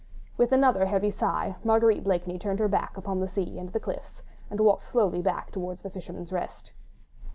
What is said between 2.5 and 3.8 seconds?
her back upon the sea and